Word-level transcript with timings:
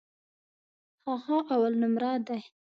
هغه 1.11 1.37
اولنومره 1.55 2.11
دی. 2.27 2.41